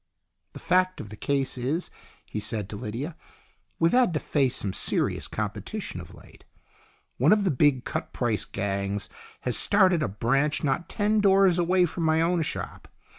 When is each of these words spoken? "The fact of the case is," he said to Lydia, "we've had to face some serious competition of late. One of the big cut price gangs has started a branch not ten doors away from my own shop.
"The 0.53 0.59
fact 0.59 0.99
of 0.99 1.09
the 1.09 1.15
case 1.15 1.59
is," 1.59 1.91
he 2.25 2.39
said 2.39 2.69
to 2.69 2.75
Lydia, 2.75 3.15
"we've 3.77 3.91
had 3.91 4.15
to 4.15 4.19
face 4.19 4.55
some 4.55 4.73
serious 4.73 5.27
competition 5.27 6.01
of 6.01 6.15
late. 6.15 6.43
One 7.17 7.31
of 7.31 7.43
the 7.43 7.51
big 7.51 7.85
cut 7.85 8.11
price 8.11 8.45
gangs 8.45 9.09
has 9.41 9.55
started 9.55 10.01
a 10.01 10.07
branch 10.07 10.63
not 10.63 10.89
ten 10.89 11.19
doors 11.19 11.59
away 11.59 11.85
from 11.85 12.03
my 12.03 12.19
own 12.19 12.41
shop. 12.41 12.87